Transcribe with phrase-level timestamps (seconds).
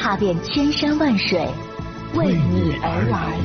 [0.00, 1.40] 踏遍千山万水，
[2.14, 3.36] 为你而来。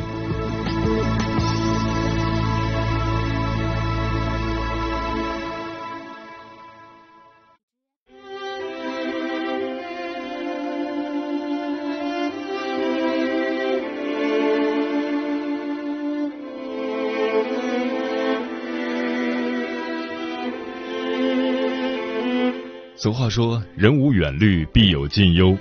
[22.95, 25.57] 俗话说：“人无远虑，必有近忧。”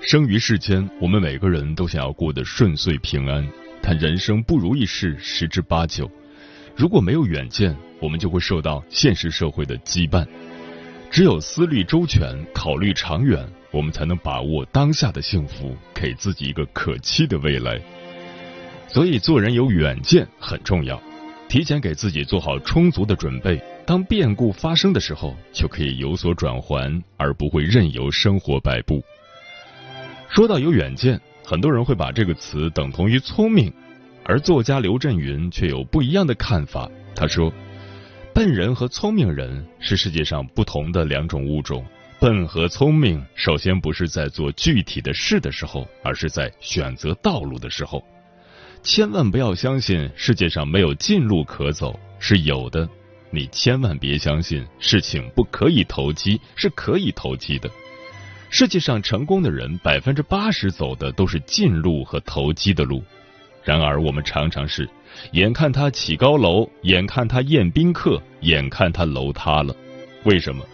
[0.00, 3.46] 生于世间，我们每个人都想要过得顺遂平安，
[3.82, 6.10] 但人生不如意事十之八九。
[6.76, 10.26] 如果没有远见，我们就会受到现实社会的羁绊。
[11.10, 12.22] 只有思虑周全，
[12.54, 17.78] 考虑长远，我们才能把握当下的幸福，给自己一个可期的未来。
[18.86, 20.98] 所以，做人有远见很重要，
[21.48, 23.60] 提前给自己做好充足的准备。
[23.84, 29.02] 当变故发生的时候，就可以有所转圜，而不会任由生活摆布。
[30.28, 33.72] 说到有远见，很多人会把这个词等同于聪明，
[34.24, 36.88] 而作家刘震云却有不一样的看法。
[37.14, 37.52] 他说
[38.34, 41.84] ：“笨人和聪明人是世界上不同的两种物种。
[42.20, 48.04] 笨和聪明，首先不是在做具体的事的时候，而是在选择道路的时候。
[48.82, 52.88] 千万不要相信世界上没有近路可走，是有的。”
[53.30, 57.68] 你千万别相信事情不可以投机，是可以投机的。
[58.50, 63.02] 世界上成功的人百分之八十走的都是近路和投机的路。
[63.62, 64.88] 然而我们常常是，
[65.32, 69.76] 眼看他起高楼，眼看他宴宾客，眼看他楼塌了。
[70.24, 70.64] 为什么？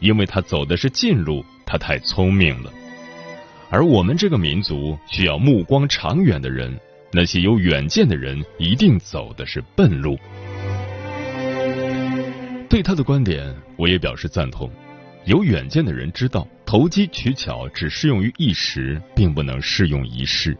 [0.00, 2.72] 因为他走的是近路，他太聪明了。
[3.70, 6.72] 而我们这个民族需要目光长远的人，
[7.12, 10.16] 那些有远见的人一定走的是笨路。
[12.68, 14.70] 对他的观点，我也表示赞同。
[15.24, 20.58] 有远见的人知道，投机取巧只适用于一时，并不能适用一世。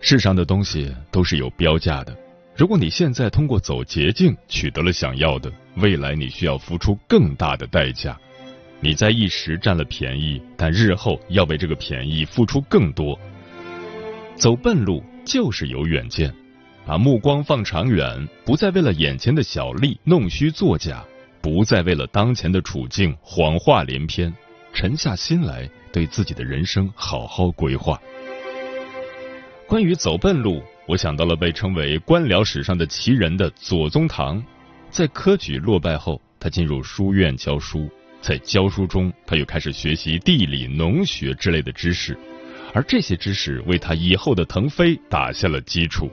[0.00, 2.14] 世上的东西都是有标价的。
[2.54, 8.20] 如果你现在通过走捷径取得了想要的，未来你需要付出更大的代价。
[8.80, 13.18] 你在一时占了便宜，但日后要为这个便宜付出更多。
[14.36, 16.30] 走笨路就是有远见。
[16.84, 21.02] 把目光放长远，不再为了眼前的小利弄虚作假，
[21.40, 24.30] 不再为了当前的处境谎话连篇，
[24.78, 28.00] 沉下心来对自己的人生好好规划。
[29.66, 34.40] 关于走笨路，我想到了被称为官僚史上的奇人的左宗棠。
[34.88, 37.90] 在科举落败后，他进入书院教书，
[38.20, 42.16] 在教书中，他又开始学习地理、农学之类的知识，
[42.72, 46.08] 而这些知识为他以后的腾飞打下了基础。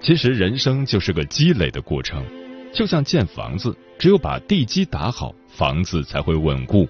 [0.00, 2.24] 其实人生就是个积累的过程，
[2.72, 6.88] 就像建房子，只有把地基打好，房子才会稳固。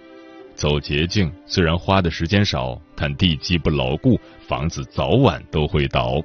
[0.55, 6.21] 走捷径虽然花的时间少，但地基不牢固，房子早晚都会倒。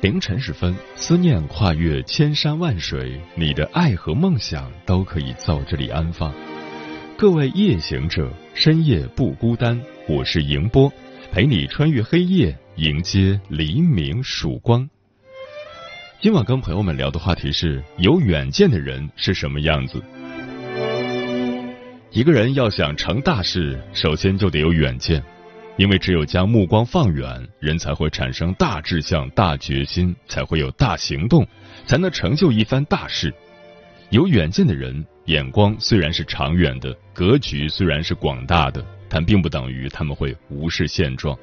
[0.00, 6.34] 凌晨时分，思念跨越千山万水，你的爱和梦想都可以在这里安放。
[7.16, 9.80] 各位夜行者，深夜不孤单。
[10.06, 10.92] 我是迎波，
[11.32, 14.88] 陪你穿越黑夜，迎接黎明曙光。
[16.20, 20.02] 今晚跟朋友们聊的话题是：有远见的人是什么样子？
[22.10, 25.22] 一个人要想成大事，首先就得有远见，
[25.76, 31.46] 因为只有将目光放远，人才会产生大志向、大决心，才会有大行动，
[31.86, 33.32] 才能成就一番大事。
[34.10, 35.04] 有远见的人。
[35.26, 41.34] 眼光虽然是长远的，格局虽然是广大的，但并不等于他们会无视现状。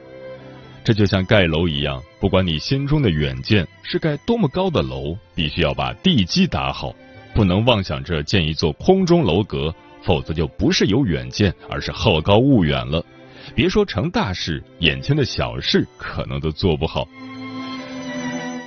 [0.84, 6.94] 这就像盖楼一样，不管你心中的远见是盖多么高的楼，必须要把地基打好，
[7.36, 13.06] 不能妄想着建一座空中楼阁，否则就不是有远见，而是好高骛远了。
[13.54, 17.08] 别说成大事，眼前的小事可能都做不好。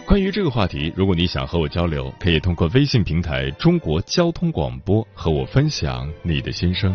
[0.07, 6.95] 关于这个话题，如果你想和我交流，可以通过微信平台“中国交通广播”和我分享你的心声。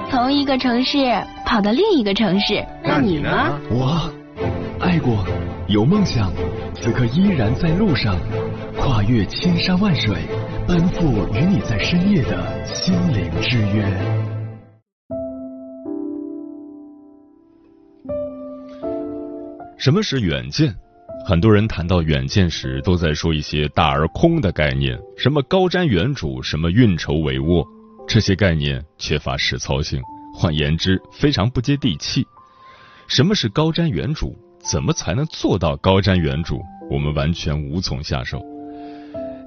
[0.11, 0.97] 从一个城市
[1.45, 2.61] 跑到另一个城市。
[2.83, 3.57] 那你呢？
[3.69, 4.11] 我
[4.81, 5.25] 爱过，
[5.69, 6.33] 有梦想，
[6.75, 8.17] 此刻依然在路上，
[8.77, 10.13] 跨越千山万水，
[10.67, 13.89] 奔赴与你在深夜的心灵之约。
[19.77, 20.75] 什么是远见？
[21.25, 27.65] 很多人谈到远见时，都在说一些大而空的概念，什么高瞻远瞩，什么运筹帷幄，
[28.13, 30.01] 这些概念缺乏实操性，
[30.35, 32.27] 换言之，非常不接地气。
[33.07, 34.35] 什么是高瞻远瞩？
[34.59, 36.61] 怎么才能做到高瞻远瞩？
[36.89, 38.43] 我们完全无从下手。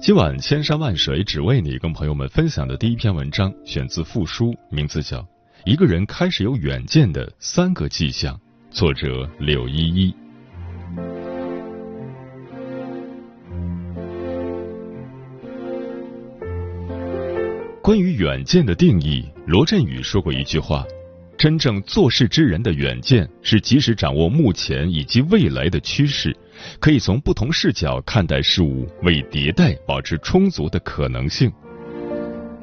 [0.01, 5.19] 今晚千山万水只为你，跟朋友们分享的第一篇文章，选自复书，名字叫
[5.63, 8.35] 《一个人开始有远见的三个迹象》，
[8.71, 10.24] 作者柳依依。
[17.85, 20.83] 关于远见的定义，罗振宇说过一句话
[21.37, 26.35] ：“真正做事之人的远见是及时掌握目前以及未来的趋势，
[26.79, 31.53] 可以从不同视角看待事物，为迭代保持充足的可能性。”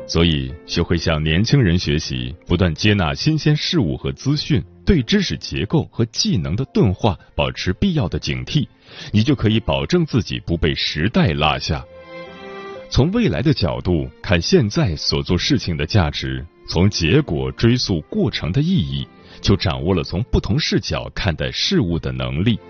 [0.08, 8.66] 所以，学会向年轻人学习，不断接纳新鲜事物和资讯，对知识结构和技能的钝化保持必要的警惕，
[9.12, 11.84] 你就可以保证自己不被时代落下。
[12.92, 19.08] 从未来的角度看现在所做事情的价值，从结果追溯过程的意义，
[19.40, 22.60] 就掌握了从不同视角看待事物的能力。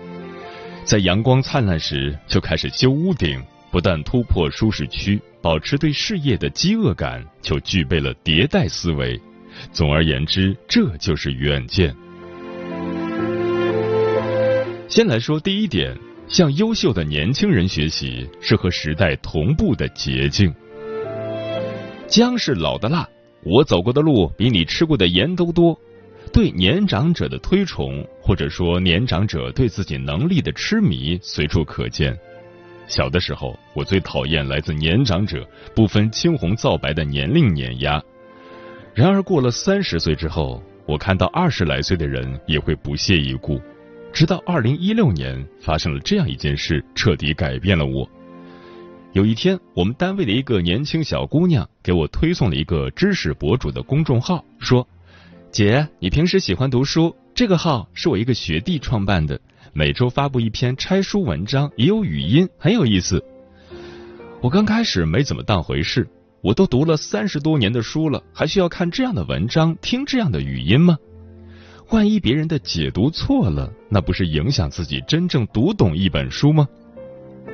[0.85, 9.19] 在阳光灿烂时就开始修屋顶，不但突破舒适区，保持对事业的饥饿感，就具备了迭代思维。
[9.73, 11.93] 总而言之，这就是远见。
[14.87, 15.93] 先来说第一点。
[16.33, 20.51] 向优秀的年轻人学习是和时代同步的捷径。
[22.07, 23.07] 姜是老的辣，
[23.43, 25.79] 我走过的路比你吃过的盐都多。
[26.33, 32.17] 对年长者的推崇，或者说年长者对自己能力的痴迷，随处可见。
[32.87, 38.01] 小的时候，我最讨厌来自年长者不分青红皂白的年龄碾压。
[38.95, 43.61] 然而过了三十岁之后，我看到二十来岁的人也会不屑一顾。
[44.13, 48.07] 直到二零一六年，发生了这样一件事，彻底改变了我。
[49.11, 54.87] 有一天，我们单位的一个年轻小姑娘给我推送了一个知识博主的公众号，说
[55.51, 59.39] ：“姐，你平时喜欢读书，这个号是我一个学弟创办的，
[59.73, 63.23] 每周发布一篇拆书文章，也有语音，很有意思。”
[64.41, 66.07] 我刚开始没怎么当回事，
[66.41, 70.97] 我都读了三十多年的书了，还需要看这样的文章，听这样的语音吗？
[71.89, 76.67] 万一别人的解读错了，那不是影响自己真正读懂一本书吗？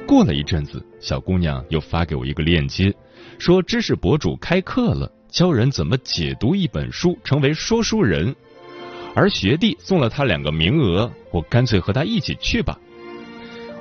[0.08, 2.94] 过了一阵子，小姑娘又发给我一个链接，
[3.38, 8.34] 说知识博主开课了，教人怎么解读一本书，成为说书人。
[9.16, 12.80] 而学弟送了他两个名额，我干脆和他一起去吧。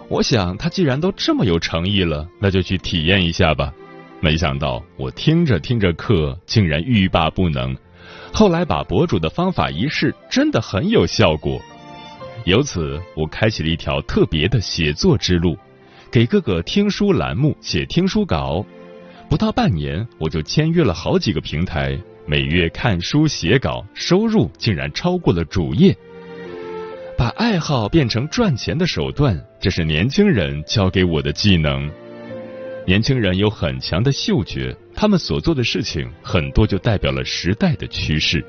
[0.09, 3.73] 我想他既然都这么有诚意了，那就去体验一下吧。
[4.21, 7.77] 没想到我听着听着课，竟然欲罢不能。
[8.33, 11.61] 后来把博主的方法一试，真的很有效果。
[12.45, 15.57] 由此，我开启了一条特别的写作之路，
[16.11, 18.65] 给各个听书栏目写听书稿。
[19.29, 25.95] 不到半年，我就签约了好几个平台，每月看书写稿，收入竟然超过了主业。
[27.19, 31.91] 把爱好变成赚钱的手段，这是年轻人教给我的技能。
[32.89, 34.75] 年轻人有很强的嗅觉。
[34.95, 38.43] 他们所做的事情很多就代表了时代的趋势。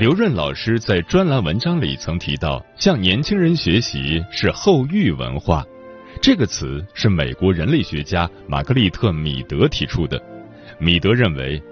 [0.00, 5.64] 刘润老师在专栏文章里曾提到，向年轻人学习是后育文化，
[6.20, 10.20] 这个词是美国人类学家玛格丽特·米德提出的。
[10.80, 11.62] 米德认为，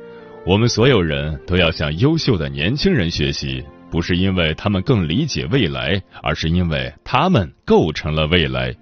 [0.47, 8.73] 我们所有人都要向优秀的年轻人学习，不是因为他们更理解未来，而是因为他们构成了未来。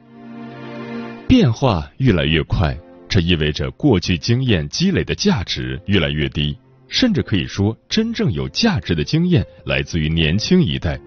[1.33, 2.77] 变化越来越快。
[3.09, 6.55] 这意味着过去经验积累的价值越来越低，
[6.89, 11.01] 甚至可以说，真正有价值的经验来自于年轻一代。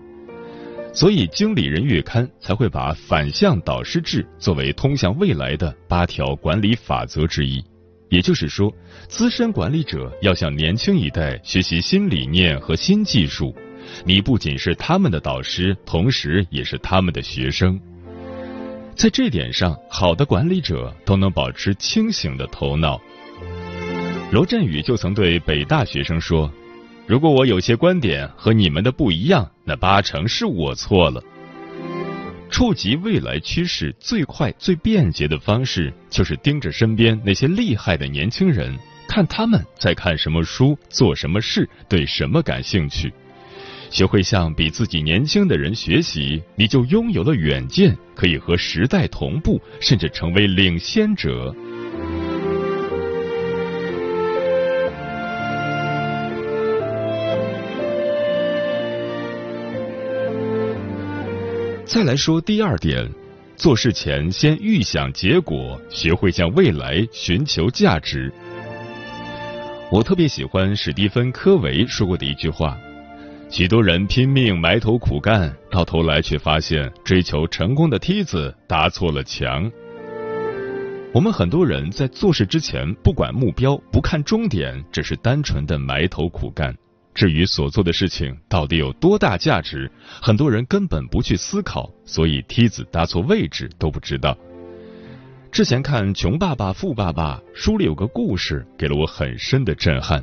[0.92, 7.64] 所以，《经理人月刊》才会把反向导师制作为通向未来的八条管理法则之一。
[8.10, 8.74] 也就是说，
[9.08, 13.56] 资深管理者要向年轻一代学习新理念和新技术，
[14.04, 17.80] 你不仅是他们的导师，同时也是他们的学生。
[18.96, 23.00] 在这点上，好的管理者都能保持清醒的头脑。
[24.32, 26.52] 罗振宇就曾对北大学生说
[27.06, 31.22] ：“如果我有些观点和你们的不一样，那八成是我错了。”
[32.50, 38.74] 触及未来趋势最快、最便捷的方式，就是盯着身边那些厉害的年轻人，
[39.10, 43.14] 看他们在看什么书、做什么事、对什么感兴趣。
[43.96, 51.56] 学会向比自己年轻的人学习，你就拥有了远见，可以和时代同步，甚至成为领先者。
[61.86, 63.10] 再来说第二点，
[63.56, 68.30] 做事前先预想结果，学会向未来寻求价值。
[69.90, 72.78] 我特别喜欢史蒂芬·科维说过的一句话。
[73.50, 79.72] 许多人拼命埋头苦干，到头来却发现追求成功的梯子搭错了墙。
[81.14, 86.76] 我们很多人在做事之前不管目标，不看终点，只是单纯的埋头苦干。
[87.14, 89.90] 至于所做的事情到底有多大价值，
[90.22, 94.38] 很多人根本不去思考，所以梯子搭错位置都不知道。
[95.50, 100.22] 之前看《穷爸爸富爸爸》书里有个故事，给了我很深的震撼。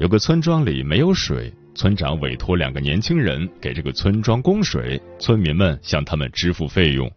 [0.00, 1.52] 有个村庄里没有水。
[1.74, 7.10] 村长委托两个年轻人给这个村庄供水，村民们向他们支付费用。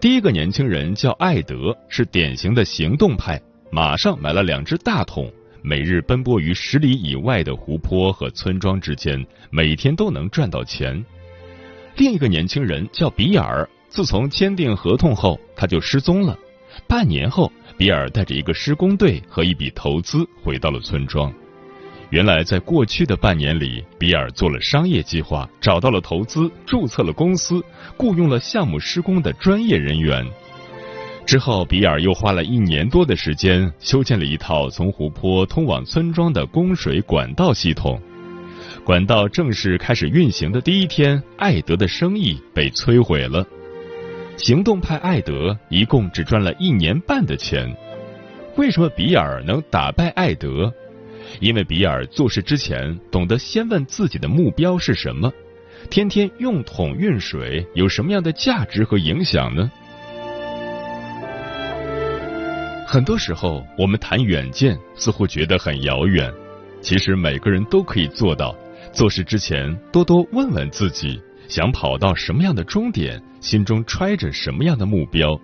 [0.00, 5.32] 第一个年轻人叫艾德，是典型的行动派，马上买了两只大桶，
[5.62, 11.04] 每日奔波于十里以外的湖泊和村庄之间，每天都能赚到钱。
[11.96, 16.38] 另一个年轻人叫比尔，自从签订合同后，他就失踪了。
[16.86, 21.32] 半年后，比尔带着一个施工队和一笔投资回到了村庄。
[22.10, 27.62] 原来，在过去的半年里，比尔做了商业计划，找到了投资，注册了公司，
[27.98, 30.26] 雇佣了项目施工的专业人员。
[31.26, 38.00] 之后，比尔又花了一年多的时间修建了一套从湖泊通往村庄的供水管道系统。
[38.84, 43.46] 管道正式开始运行的第一天，艾德的生意被摧毁了。
[44.38, 47.70] 行动派艾德一共只赚了一年半的钱。
[48.56, 50.72] 为什么比尔能打败艾德？
[51.40, 55.32] 因为比尔做事之前懂得先问自己的目标是什么，
[55.90, 59.70] 天天用桶运水有什么样的价值和影响呢？
[62.86, 66.32] 很多时候我们谈远见，似乎觉得很遥远。
[66.80, 68.56] 其实每个人都可以做到，
[68.92, 75.38] 做事之前多多问问自己，想跑到什么样的终点，心中揣着什么样的目标。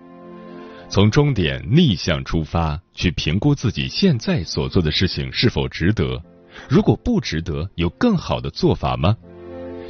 [0.89, 6.23] 从终点逆向出发，去评估自己现在所做的事情是否值得。
[6.69, 9.17] 如果不值得，有更好的做法吗？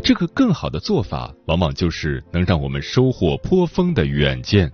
[0.02, 4.70] 这个更好的做法，往往就是能让我们收获颇丰的远见。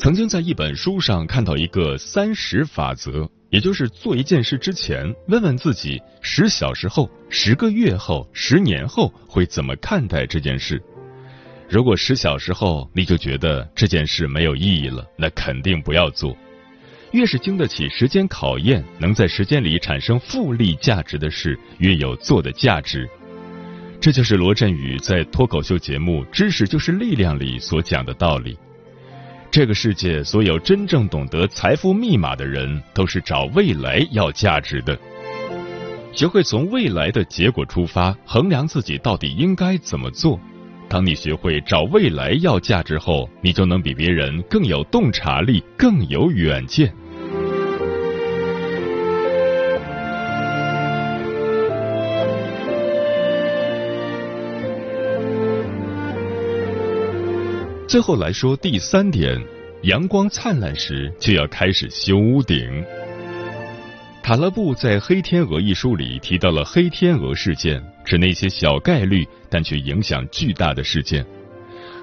[0.00, 10.82] 曾经在一本书上看到一个三十法则，也就是做一件事之前，问问自己十小时后、十个月后、十年后会怎么看待这件事。
[11.68, 16.34] 如果十小时后你就觉得这件事没有意义了，那肯定不要做。
[17.12, 23.06] 越是经得起时间考验，能在时间里产生复利价值的事，越有做的价值。
[24.00, 28.56] 这就是罗振宇在脱口秀节目《知识就是力量》里所讲的道理。
[29.50, 34.96] 这个世界所有真正懂得财富密码的人，都是找未来要价值的。
[36.12, 40.38] 学会从未来的结果出发，衡量自己到底应该怎么做。
[40.88, 46.92] 当你学会找未来要价值后，你就能比别人更有洞察力，更有远见。
[57.90, 59.36] 最后来说第三点：
[59.82, 62.56] 阳光灿烂时就要开始修屋顶。
[64.22, 71.26] 塔勒布在《黑天鹅》一书里提到了黑天鹅事件，指那些小概率但却影响巨大的事件。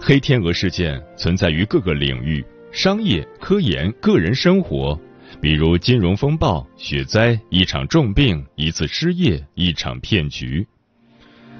[0.01, 4.99] 黑天鹅事件存在于各个领域：商业、科研、个人生活，
[5.39, 10.67] 比如金融风暴、雪灾、一场重病、一次失业、一场骗局。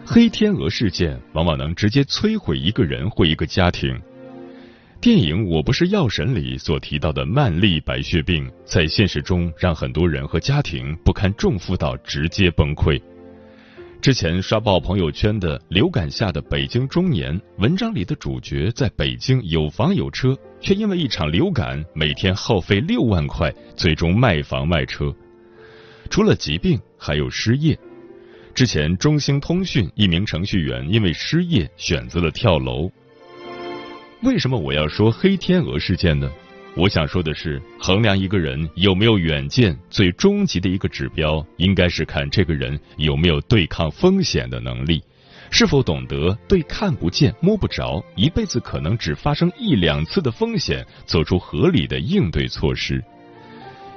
[0.06, 3.98] 黑天鹅事件往往能直接摧毁一个人或一个家庭。
[5.00, 13.00] 电影《我不是药神》里所提到的慢粒白血病，在现实中让很多人和家庭不堪重负到直接崩溃。
[14.02, 25.14] 之前刷爆朋友圈的流感下的北京中年，文章里的主角在北京有房有车，却因为一场流感每天耗费六万块，最终卖房卖车。
[26.10, 27.78] 除了疾病，还有失业。
[28.56, 32.92] 之前，中兴通讯一名程序员因为失业选择了跳楼。
[34.24, 36.28] 为什么我要说黑天鹅事件呢？
[36.76, 45.04] 我想说的是，衡量一个人有没有远见，最终极的一个指标，应该是看这个人有没有对抗风险的能力，
[45.52, 53.04] 是否懂得对看不见、摸不着、一辈子可能只发生一两次的风险，做出合理的应对措施。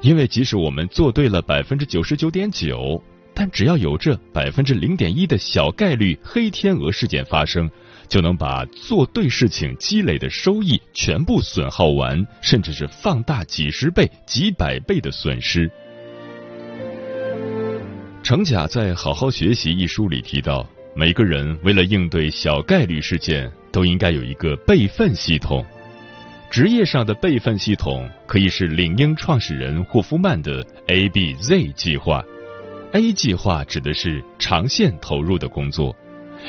[0.02, 3.02] 因为即使我们做对了百分之九十九点九。
[3.32, 7.70] 但只要有这百分之零点一的小概率黑天鹅事件发生，
[8.10, 15.70] 就能把做对事情积累的收益全部损耗完，甚至是放大几十倍、几百倍的损失。
[18.22, 25.64] 程甲在《好好学习》一书里提到，每个人为了应对小概率事件，都应该有一个备份系统。
[26.50, 32.24] 职业上的备份系统可以是领英创始人霍夫曼的 A B Z 计划。
[32.92, 35.94] A 计划指的是长线投入的工作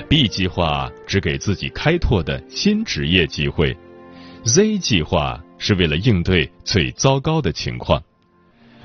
[0.09, 3.75] ，B 计划只给自己开拓的新职业机会
[4.43, 8.01] ，Z 计划是为了应对最糟糕的情况，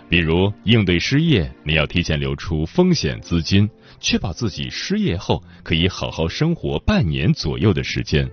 [0.09, 3.69] 比如应对失业，你要提前留出风险资金，
[4.01, 8.27] 确保自己失业后可以好好生活半年左右的时间；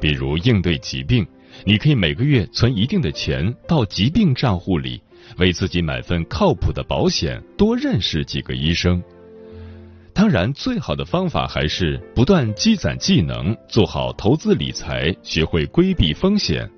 [0.00, 1.26] 比如应对疾病，
[1.64, 5.00] 你可以每个月存一定的钱到疾病账户里。
[5.38, 9.02] 为自己买份靠谱的保险，多认识几个医生。
[10.14, 16.70] 当然，最好的方法还是不断积攒技能，做好投资理财，学会规避风险。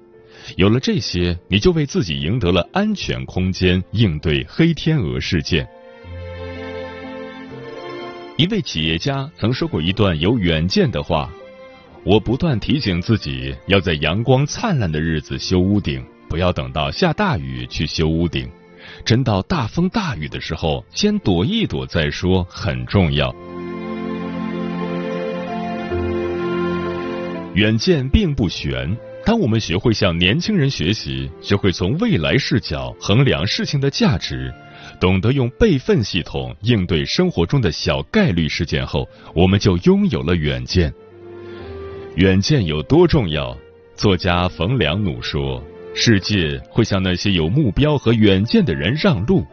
[0.57, 5.69] 有了这些，你就为自己赢得了安全空间，应对黑天鹅事件。
[8.39, 11.31] 一位企业家曾说过一段有远见的话
[12.05, 18.51] ：“我不断提醒自己，要在阳光灿烂的日子修屋顶。”不要等到下大雨去修屋顶，
[19.05, 23.35] 真到大风大雨的时候，先躲一躲再说，很重要。
[27.55, 34.53] 远见并不玄，当我们学会向年轻人学习，学会从未来视角衡量事情的价值，
[35.01, 40.93] 懂得用备份系统应对生活中的小概率事件后，我们就拥有了远见。
[42.17, 43.57] 远见有多重要？
[43.95, 45.63] 作家冯良努说。
[45.99, 49.47] 世界会向那些有目标和远见的人让路，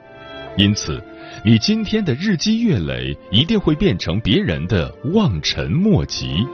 [0.58, 1.01] 因此，
[1.45, 6.45] 你今天的日积月累一定会变成别人的望尘莫及。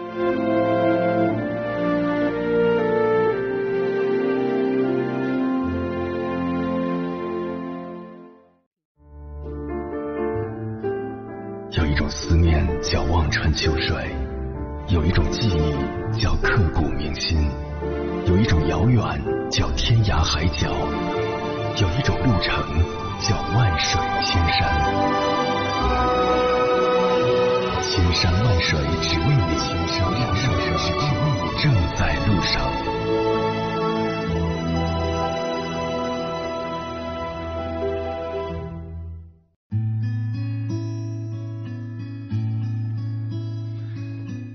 [29.02, 30.46] 只为你，千山万水
[30.78, 32.70] 只为你，正在路上。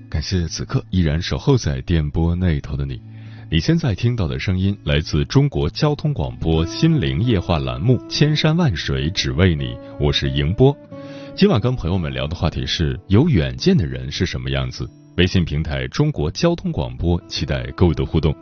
[0.09, 3.01] 感谢此刻依然守候在电波那头的你。
[3.51, 9.65] 你现在听到的声音来自中国交通广播《心灵夜话》栏目《千山万水只为你》，
[9.99, 10.75] 我是迎波。
[11.37, 14.89] 今晚跟朋友们聊的话题是有远见的人是什么样子。
[15.17, 18.33] 微信平台中国交通广播，期待各位的互动。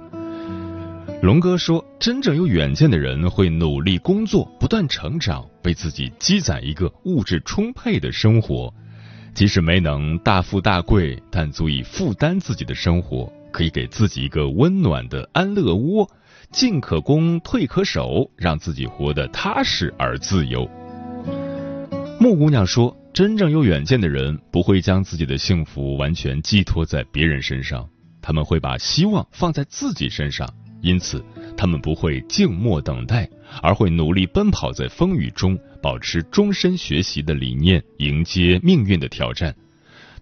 [1.24, 8.72] 龙哥说，真正有远见的人会努力工作，不断成长，为自己积攒一个物质充沛的生活。
[9.34, 13.28] 即使没能大富大贵，但足以负担自己的生活。
[13.52, 16.08] 可以给自己一个温暖的安乐窝，
[16.52, 20.70] 进可攻，退可守，让自己活得踏实而自由。
[22.24, 27.86] 木姑娘说：“真正有远见的人，不会将自己的幸福完全寄托在别人身上，
[28.22, 30.50] 他们会把希望放在自己身上。
[30.82, 31.22] 因此，
[31.58, 33.30] 他们不会静默等待，
[33.62, 39.54] 而会努力奔跑在风雨中，保持终身学习的理念，迎接命运的挑战。”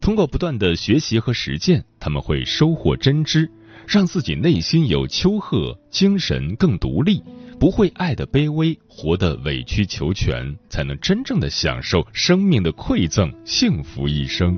[0.02, 3.48] 通过不断的学习和实践，他们会收获真知，
[3.88, 7.22] 让自己内心有丘壑，精神更独立，
[7.62, 14.58] 不会爱的卑微，活得委曲求全，才能真正的享受生命的馈赠，幸福一生。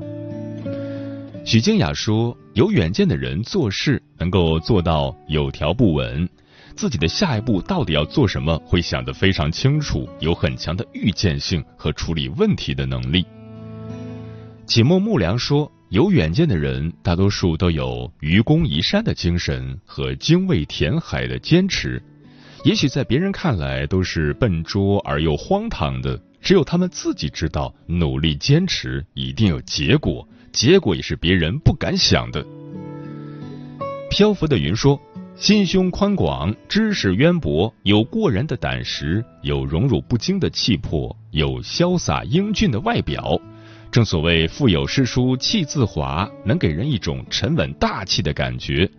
[1.43, 6.29] 许静雅说：“有远见的人做事能够做到有条不紊，
[6.77, 13.25] 自己的下一步到底要做什么，会想得非常清楚，有很强的预见性和处理问题的能力。”
[14.65, 22.01] 启墨木良说：“有远见的人，大多数都有愚公移山的精神和精卫填海的坚持。
[22.63, 32.45] 也许在别人看来都是笨拙而又荒唐的，只有他们自己知道，努力坚持一定有结果，结果也是别人不敢想的。
[34.09, 34.97] 漂浮的云说
[35.35, 43.37] ：“心胸宽广，知识渊博，有过人的胆识，有荣辱不惊的气魄，有潇洒英俊的外表。
[43.91, 48.89] 正所谓腹有诗书气自华，能给人一种沉稳大气的感觉。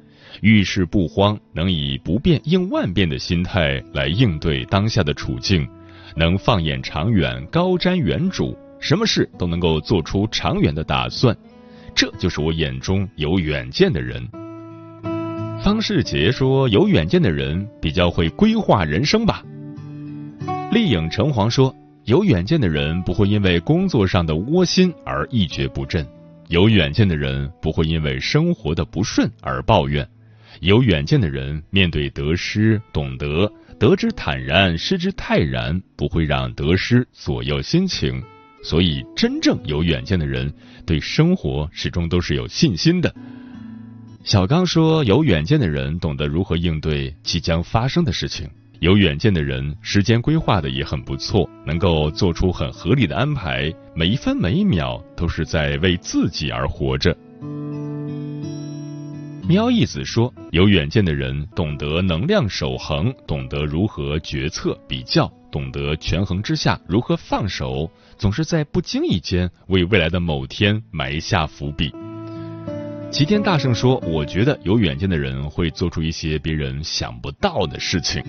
[0.40, 5.66] 遇事不慌，能以不变应万变的心态来应对当下的处境。”
[6.16, 11.36] 能放眼长远，高瞻远瞩，什么事都能够做出长远的打算，
[11.92, 14.24] 这就是我眼中有远见的人。
[15.60, 19.42] 方世杰说：“有远见的人比较会规划人生吧。”
[20.70, 26.06] 丽影橙黄说：“有远见的人不会因为工作上的窝心而一蹶不振，
[26.46, 30.06] 有远见的人不会因为生活的不顺而抱怨，
[30.64, 38.22] 有远见的人面对得失懂得。”得之坦然，失之泰然，不会让得失左右心情。
[38.62, 40.50] 所以，真正有远见的人，
[40.86, 43.14] 对生活始终都是有信心的。
[44.22, 48.48] 小刚说：“有远见的人懂得如何应对即将发生的事情，
[48.78, 57.14] 有远见的人时间规划的也很不错，能够做出很合理的安排，每一分每一秒都是在为自己而活着。”
[59.46, 71.92] 喵义子说：“有远见的人懂得能量守恒，懂得如何决策比较，懂得权衡之下如何放手，总是在不经意间为未来的某天埋下伏笔。”
[73.12, 78.24] 齐天大圣说：“我觉得有远见的人会做出一些别人想不到的事情。”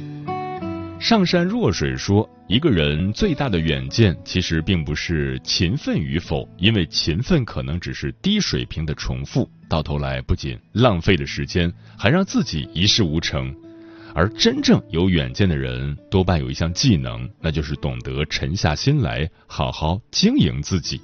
[1.05, 13.55] 上善若水说：“一个人最大的远见，其实并不是勤奋与否，因为勤奋可能只是低水平的重复，到头来不仅浪费了时间，还让自己一事无成。
[14.15, 20.99] 而真正有远见的人，多半有一项技能，那就是懂得沉下心来，好好经营自己。”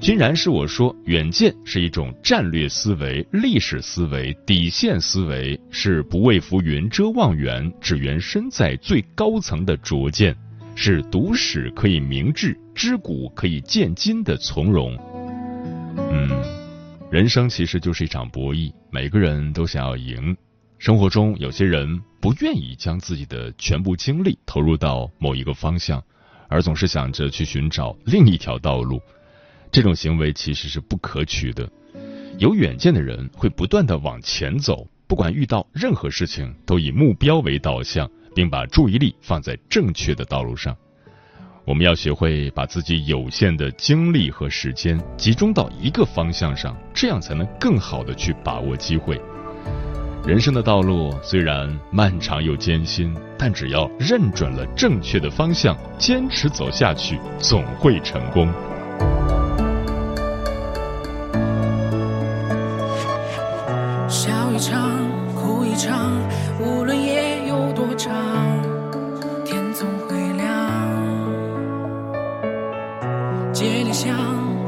[0.00, 10.34] 君然是我说，远见是一种战略思维、历史思维、底线思维，是不畏浮云遮望远，只缘身在最高层的拙见，
[10.74, 14.96] 是读史可以明智、知古可以鉴今的从容。
[15.98, 16.30] 嗯，
[17.10, 20.34] 人生其实就是一场博弈，每个人都想要赢。
[20.78, 26.02] 生活中有些人不愿意将自己的全部精力投入到某一个方向，
[26.48, 28.98] 而总是想着去寻找另一条道路。
[29.72, 31.68] 这种行为其实是不可取的。
[32.38, 40.76] 有远见的人会不断的往前走，不管遇到任何事情，都以目标为导向，并把注意力放在正确的道路上。
[41.66, 49.20] 我们要学会把自己有限的精力和时间集中到一个方向上，这样才能更好的去把握机会。
[50.26, 58.52] 人生的道路虽然漫长又艰辛，但只要认准了正确的方向，坚持走下去，总会成功。
[64.60, 64.90] 一场
[65.34, 66.12] 哭一场，
[66.60, 68.12] 无论夜有多长，
[69.42, 70.46] 天总会亮。
[73.54, 74.14] 借里巷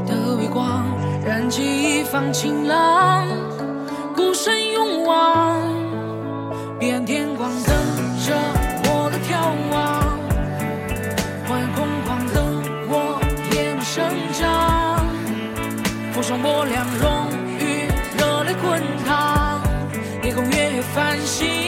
[0.07, 0.83] 的微光，
[1.27, 3.29] 燃起一方晴朗，
[4.17, 5.61] 孤身勇往。
[6.79, 7.77] 遍天光等
[8.25, 8.33] 着
[8.85, 9.77] 我的眺望，
[11.51, 12.43] 万空旷等
[12.89, 14.03] 我木生
[14.41, 15.05] 长。
[16.15, 17.22] 风霜薄两容。
[20.95, 21.62] 繁星，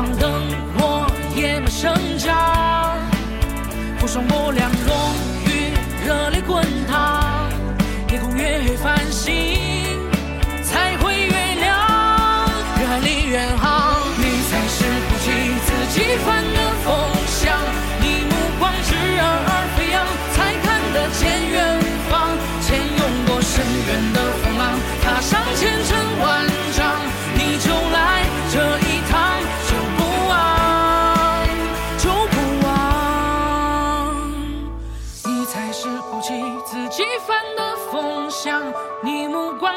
[0.00, 0.32] 放灯
[0.78, 2.32] 火，野蛮生长，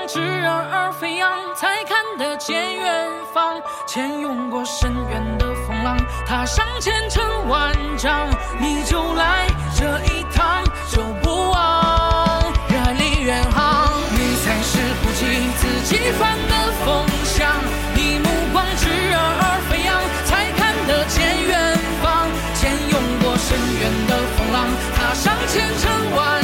[0.08, 3.62] 炽热而飞扬，才看得见远方。
[3.88, 8.28] 潜涌过深渊的风浪，踏上前程万丈，
[8.60, 12.52] 你就来这一趟，就不枉。
[12.70, 15.26] 远离远航，你才是不计
[15.58, 17.48] 自己犯的风向。
[17.96, 22.28] 你目光炽热而飞扬，才看得见远方。
[22.56, 26.43] 潜涌过深渊的风浪，踏上前程万丈。